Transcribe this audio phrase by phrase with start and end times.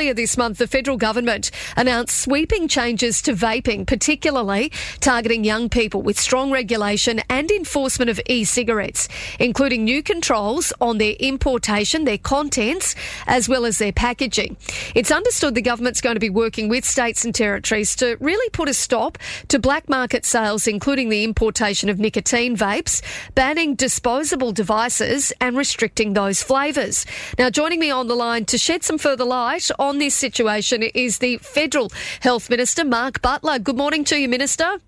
[0.00, 6.00] earlier this month, the federal government announced sweeping changes to vaping, particularly targeting young people
[6.00, 9.08] with strong regulation and enforcement of e-cigarettes,
[9.38, 12.94] including new controls on their importation, their contents,
[13.26, 14.56] as well as their packaging.
[14.94, 18.70] It's understood the government's going to be working with states and territories to really put
[18.70, 23.02] a stop to black market sales, including the importation of nicotine vapes,
[23.34, 27.04] banning disposable devices and restricting those flavours.
[27.38, 31.18] Now, joining me on the line to shed some further light on this situation is
[31.18, 31.90] the Federal
[32.20, 33.58] Health Minister, Mark Butler.
[33.58, 34.78] Good morning to you, Minister.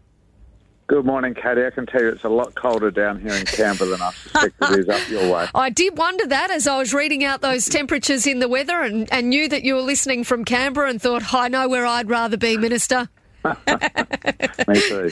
[0.88, 1.64] Good morning, Katie.
[1.64, 4.54] I can tell you it's a lot colder down here in Canberra than I suspect
[4.60, 5.46] it is up your way.
[5.54, 9.10] I did wonder that as I was reading out those temperatures in the weather and,
[9.12, 12.36] and knew that you were listening from Canberra and thought, I know where I'd rather
[12.36, 13.08] be, Minister.
[14.68, 15.10] Me too.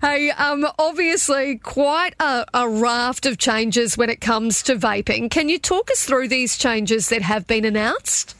[0.00, 5.30] Hey, um, obviously, quite a, a raft of changes when it comes to vaping.
[5.30, 8.33] Can you talk us through these changes that have been announced?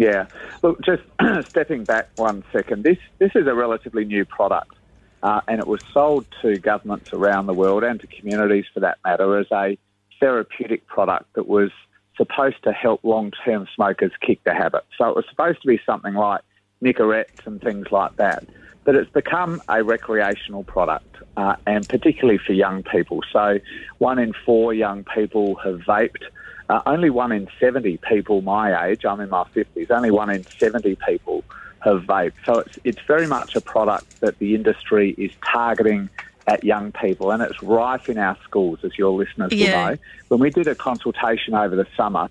[0.00, 0.28] Yeah.
[0.62, 1.02] Look, just
[1.50, 4.74] stepping back one second, this, this is a relatively new product.
[5.22, 8.96] Uh, and it was sold to governments around the world and to communities for that
[9.04, 9.76] matter as a
[10.18, 11.70] therapeutic product that was
[12.16, 14.84] supposed to help long term smokers kick the habit.
[14.96, 16.40] So it was supposed to be something like
[16.82, 18.46] Nicorettes and things like that.
[18.84, 23.20] But it's become a recreational product, uh, and particularly for young people.
[23.30, 23.58] So
[23.98, 26.24] one in four young people have vaped.
[26.70, 30.46] Uh, only one in 70 people my age, I'm in my 50s, only one in
[30.60, 31.42] 70 people
[31.80, 32.34] have vaped.
[32.46, 36.08] So it's, it's very much a product that the industry is targeting
[36.46, 39.74] at young people, and it's rife in our schools, as your listeners Yeah.
[39.74, 39.98] will know.
[40.28, 42.28] When we did a consultation over the summer,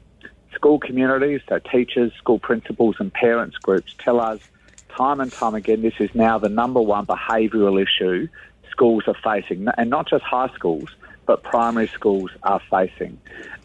[0.55, 4.39] school communities, so teachers, school principals, and parents groups tell us
[4.97, 8.27] time and time again this is now the number one behavioural issue
[8.71, 10.89] schools are facing, and not just high schools,
[11.30, 13.16] but primary schools are facing.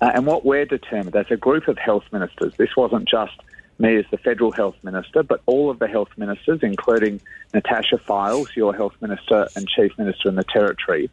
[0.03, 3.33] Uh, and what we're determined as a group of health ministers, this wasn't just
[3.79, 7.23] me as the federal health minister, but all of the health ministers, including
[7.55, 11.09] Natasha Fyles, your health minister and chief minister in the territory,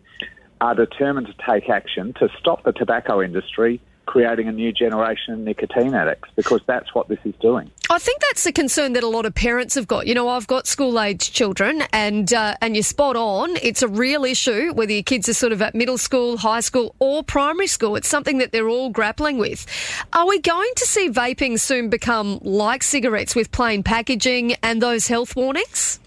[0.60, 3.80] are determined to take action to stop the tobacco industry
[4.12, 7.72] creating a new generation of nicotine addicts because that's what this is doing.
[7.90, 10.06] I think that's the concern that a lot of parents have got.
[10.06, 13.56] You know, I've got school-age children, and uh, and you're spot on.
[13.62, 16.94] It's a real issue whether your kids are sort of at middle school, high school,
[17.00, 17.96] or primary school.
[17.96, 19.66] It's something that they're all grappling with.
[20.12, 25.08] Are we going to see vaping soon become like cigarettes with plain packaging and those
[25.08, 26.01] health warnings?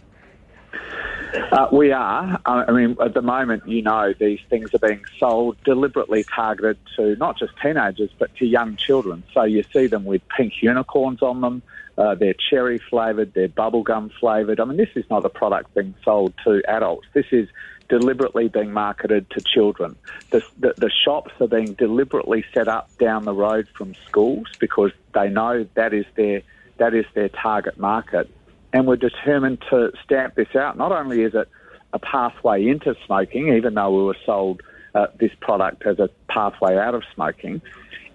[1.35, 2.41] Uh, we are.
[2.47, 6.79] Uh, I mean, at the moment, you know, these things are being sold deliberately targeted
[6.97, 9.25] to not just teenagers, but to young children.
[9.33, 11.63] So you see them with pink unicorns on them.
[11.97, 14.61] Uh, they're cherry flavoured, they're bubblegum flavoured.
[14.61, 17.07] I mean, this is not a product being sold to adults.
[17.15, 17.49] This is
[17.89, 19.97] deliberately being marketed to children.
[20.31, 24.91] The, the, the shops are being deliberately set up down the road from schools because
[25.13, 26.43] they know that is their
[26.77, 28.29] that is their target market
[28.75, 30.77] and we're determined to stamp this out.
[30.77, 31.49] Not only is it
[31.93, 34.63] a pathway into smoking, even though we were sold
[34.97, 37.63] uh, this product as a pathway out of smoking,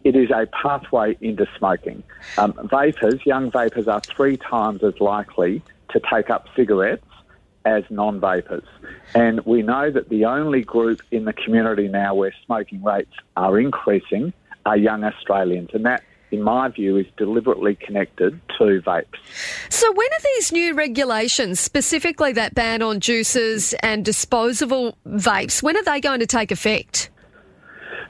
[0.04, 2.04] it is a pathway into smoking.
[2.38, 5.62] Um, vapors, young vapors, are three times as likely
[5.92, 7.06] to take up cigarettes
[7.64, 8.68] as non vapors.
[9.16, 13.58] And we know that the only group in the community now where smoking rates are
[13.58, 14.34] increasing
[14.66, 15.70] are young Australians.
[15.74, 19.06] And that, in my view, is deliberately connected to vapes.
[19.70, 25.78] So, when are these new regulations, specifically that ban on juices and disposable vapes, when
[25.78, 27.10] are they going to take effect?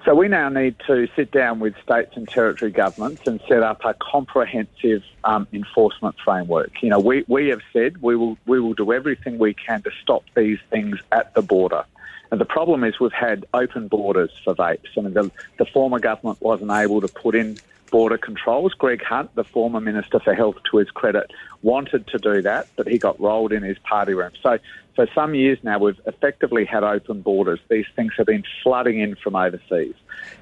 [0.05, 3.83] So we now need to sit down with states and territory governments and set up
[3.83, 6.71] a comprehensive um, enforcement framework.
[6.81, 9.91] You know, we, we have said we will we will do everything we can to
[10.01, 11.83] stop these things at the border.
[12.31, 14.87] And the problem is we've had open borders for vapes.
[14.97, 17.57] I mean, the, the former government wasn't able to put in
[17.89, 18.73] border controls.
[18.73, 22.87] Greg Hunt, the former Minister for Health, to his credit, wanted to do that, but
[22.87, 24.31] he got rolled in his party room.
[24.41, 24.59] So
[24.95, 27.59] for some years now, we've effectively had open borders.
[27.69, 29.95] These things have been flooding in from overseas.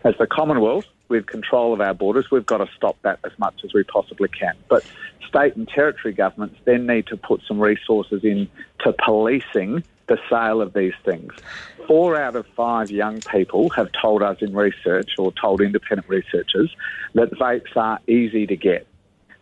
[0.03, 3.61] As the Commonwealth, with control of our borders, we've got to stop that as much
[3.63, 4.55] as we possibly can.
[4.67, 4.85] But
[5.27, 10.61] state and territory governments then need to put some resources in to policing the sale
[10.61, 11.33] of these things.
[11.85, 16.75] Four out of five young people have told us in research or told independent researchers
[17.13, 18.87] that vapes are easy to get.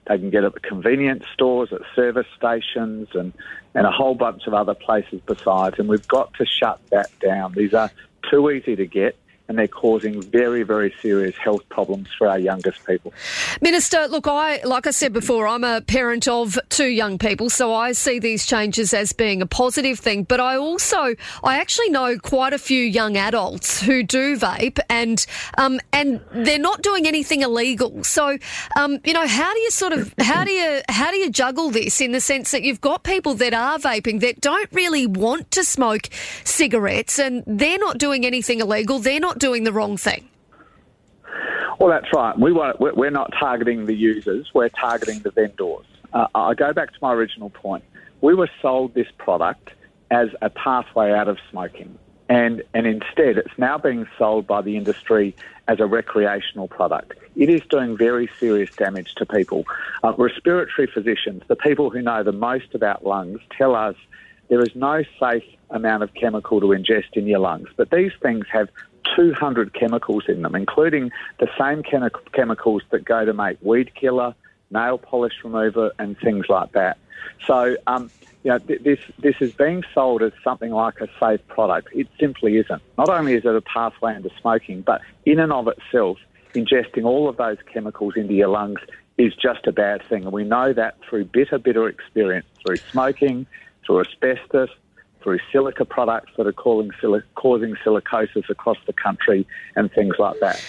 [0.08, 3.34] They can get at the convenience stores, at service stations, and,
[3.74, 5.80] and a whole bunch of other places besides.
[5.80, 7.54] And we've got to shut that down.
[7.54, 7.90] These are
[8.30, 9.16] too easy to get.
[9.48, 13.14] And they're causing very, very serious health problems for our youngest people.
[13.62, 17.74] Minister, look, I like I said before, I'm a parent of two young people, so
[17.74, 20.24] I see these changes as being a positive thing.
[20.24, 25.24] But I also, I actually know quite a few young adults who do vape, and
[25.58, 28.04] um, and they're not doing anything illegal.
[28.04, 28.38] So,
[28.76, 31.70] um, you know, how do you sort of how do you how do you juggle
[31.70, 35.52] this in the sense that you've got people that are vaping that don't really want
[35.52, 36.10] to smoke
[36.44, 39.00] cigarettes, and they're not doing anything illegal.
[39.00, 40.30] They're not doing the wrong thing.
[41.80, 42.38] Well, that's right.
[42.38, 45.86] We won't, we're not targeting the users, we're targeting the vendors.
[46.14, 47.84] Uh, I go back to my original point.
[48.22, 49.72] We were sold this product
[50.10, 51.98] as a pathway out of smoking.
[52.30, 55.36] And, and instead, it's now being sold by the industry
[55.68, 57.14] as a recreational product.
[57.36, 59.66] It is doing very serious damage to people.
[60.04, 63.96] Uh, respiratory physicians, the people who know the most about lungs, tell us
[64.48, 67.68] there is no safe amount of chemical to ingest in your lungs.
[67.76, 68.70] But these things have
[69.16, 74.34] 200 chemicals in them, including the same chemi- chemicals that go to make weed killer,
[74.72, 76.98] nail polish remover, and things like that.
[77.46, 78.10] So, um,
[78.44, 81.90] you know, th- this this is being sold as something like a safe product.
[81.94, 82.82] It simply isn't.
[82.98, 86.18] Not only is it a pathway into smoking, but in and of itself,
[86.54, 88.80] ingesting all of those chemicals into your lungs
[89.18, 90.24] is just a bad thing.
[90.24, 93.48] And we know that through bitter, bitter experience, through smoking,
[93.86, 94.70] through asbestos,
[95.26, 96.92] through silica products that are causing,
[97.34, 99.46] causing silicosis across the country
[99.76, 100.64] and things like that.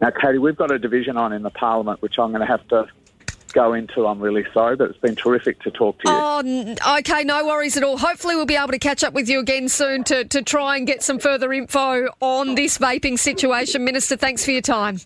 [0.00, 2.66] Now, Katie, we've got a division on in the Parliament, which I'm going to have
[2.68, 2.86] to
[3.52, 4.06] go into.
[4.06, 6.76] I'm really sorry, but it's been terrific to talk to you.
[6.82, 7.98] Oh, okay, no worries at all.
[7.98, 10.86] Hopefully, we'll be able to catch up with you again soon to, to try and
[10.86, 13.84] get some further info on this vaping situation.
[13.84, 14.98] Minister, thanks for your time.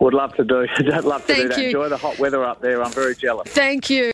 [0.00, 0.66] Would love to do.
[1.02, 1.58] love to Thank do that.
[1.58, 1.66] You.
[1.66, 2.82] Enjoy the hot weather up there.
[2.82, 3.48] I'm very jealous.
[3.50, 4.12] Thank you.